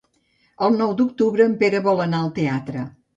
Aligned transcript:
El 0.67 0.71
nou 0.77 0.93
d'octubre 1.01 1.45
en 1.49 1.53
Pere 1.59 1.83
vol 1.89 2.01
anar 2.07 2.23
al 2.23 2.33
teatre. 2.39 2.87